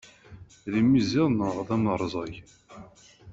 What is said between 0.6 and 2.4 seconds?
D imiziḍ neɣ d amerẓag?